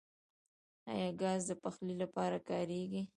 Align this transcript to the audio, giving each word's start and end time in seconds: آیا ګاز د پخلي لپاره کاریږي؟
آیا 0.91 1.09
ګاز 1.21 1.41
د 1.49 1.51
پخلي 1.61 1.95
لپاره 2.03 2.37
کاریږي؟ 2.49 3.01